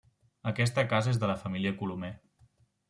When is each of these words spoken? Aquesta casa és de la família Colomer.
Aquesta 0.51 0.85
casa 0.95 1.13
és 1.13 1.21
de 1.25 1.31
la 1.33 1.39
família 1.45 1.77
Colomer. 1.85 2.13